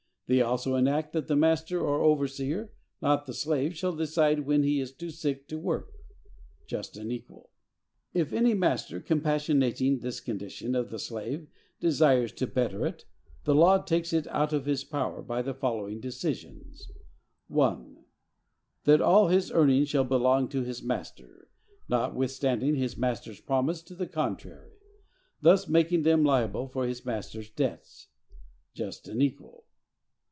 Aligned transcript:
They 0.27 0.39
also 0.39 0.75
enact 0.75 1.11
that 1.11 1.27
the 1.27 1.35
master 1.35 1.81
or 1.81 2.01
overseer, 2.01 2.71
not 3.01 3.25
the 3.25 3.33
slave, 3.33 3.75
shall 3.75 3.93
decide 3.93 4.45
when 4.45 4.63
he 4.63 4.79
is 4.79 4.93
too 4.93 5.09
sick 5.09 5.45
to 5.49 5.59
work.—Just 5.59 6.95
and 6.95 7.11
equal! 7.11 7.49
If 8.13 8.31
any 8.31 8.53
master, 8.53 9.01
compassionating 9.01 9.99
this 9.99 10.21
condition 10.21 10.73
of 10.73 10.89
the 10.89 10.99
slave, 10.99 11.49
desires 11.81 12.31
to 12.35 12.47
better 12.47 12.85
it, 12.85 13.03
the 13.43 13.53
law 13.53 13.79
takes 13.79 14.13
it 14.13 14.25
out 14.27 14.53
of 14.53 14.67
his 14.67 14.85
power, 14.85 15.21
by 15.21 15.41
the 15.41 15.53
following 15.53 15.99
decisions: 15.99 16.89
1. 17.49 17.97
That 18.85 19.01
all 19.01 19.27
his 19.27 19.51
earnings 19.51 19.89
shall 19.89 20.05
belong 20.05 20.47
to 20.47 20.61
his 20.63 20.81
master, 20.81 21.49
notwithstanding 21.89 22.75
his 22.75 22.95
master's 22.95 23.41
promise 23.41 23.81
to 23.81 23.95
the 23.95 24.07
contrary; 24.07 24.77
thus 25.41 25.67
making 25.67 26.03
them 26.03 26.23
liable 26.23 26.69
for 26.69 26.87
his 26.87 27.03
master's 27.05 27.49
debts.—Just 27.49 29.09
and 29.09 29.21
equal! 29.21 29.65